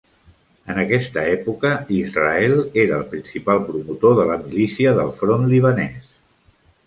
[0.73, 2.55] En aquesta època, Israel
[2.85, 6.11] era el principal promotor de la milícia del Front Libanès.